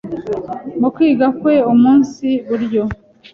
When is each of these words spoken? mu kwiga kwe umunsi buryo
mu 0.79 0.87
kwiga 0.95 1.27
kwe 1.39 1.55
umunsi 1.73 2.27
buryo 2.47 2.83